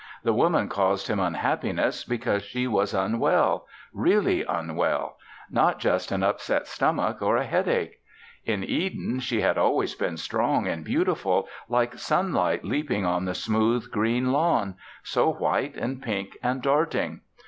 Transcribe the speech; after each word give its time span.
The 0.23 0.33
Woman 0.33 0.67
caused 0.67 1.07
him 1.09 1.19
unhappiness 1.19 2.03
because 2.03 2.41
she 2.43 2.65
was 2.65 2.91
unwell 2.91 3.67
really 3.93 4.41
unwell; 4.43 5.17
not 5.51 5.77
just 5.77 6.11
an 6.11 6.23
upset 6.23 6.65
stomach 6.65 7.21
or 7.21 7.37
a 7.37 7.45
headache. 7.45 7.99
In 8.43 8.63
Eden 8.63 9.19
she 9.19 9.41
had 9.41 9.59
always 9.59 9.93
been 9.93 10.17
strong 10.17 10.65
and 10.65 10.83
beautiful, 10.83 11.47
like 11.69 11.99
sunlight 11.99 12.65
leaping 12.65 13.05
on 13.05 13.25
the 13.25 13.35
smooth, 13.35 13.91
green 13.91 14.31
lawn 14.31 14.73
so 15.03 15.31
white 15.33 15.75
and 15.75 16.01
pink 16.01 16.35
and 16.41 16.63
darting. 16.63 17.21